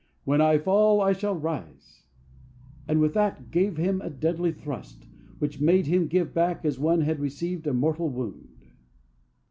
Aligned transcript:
when 0.23 0.41
I 0.41 0.57
fall 0.57 0.99
I 0.99 1.13
shall 1.13 1.35
arise'; 1.37 2.05
and 2.87 2.99
with 2.99 3.13
that 3.13 3.51
gave 3.51 3.77
him 3.77 4.01
a 4.01 4.09
deadly 4.09 4.51
thrust, 4.51 5.05
which 5.37 5.61
made 5.61 5.85
him 5.85 6.07
give 6.07 6.33
back, 6.33 6.65
as 6.65 6.79
one 6.79 7.01
that 7.01 7.05
had 7.05 7.19
received 7.19 7.67
a 7.67 7.73
mortal 7.75 8.09
wound." 8.09 8.71